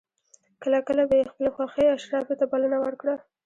کله 0.61 0.79
کله 0.87 1.03
به 1.09 1.15
یې 1.19 1.29
خپلې 1.31 1.49
خوښې 1.55 1.85
اشرافي 1.95 2.35
ته 2.39 2.45
بلنه 2.51 2.77
ورکړه. 2.83 3.15